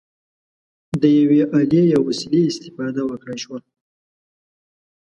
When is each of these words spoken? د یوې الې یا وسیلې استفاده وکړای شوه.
د 1.01 1.03
یوې 1.19 1.41
الې 1.57 1.81
یا 1.93 1.99
وسیلې 2.07 2.41
استفاده 2.51 3.01
وکړای 3.05 3.37
شوه. 3.43 3.57